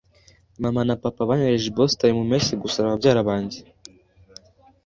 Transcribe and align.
Mama 0.63 0.81
na 0.87 0.95
papa 1.03 1.21
banyohereje 1.29 1.67
i 1.69 1.75
Boston 1.77 2.09
mu 2.17 2.23
mpeshyi 2.29 2.53
gusura 2.63 2.91
babyara 2.91 3.21
banjye. 3.29 3.59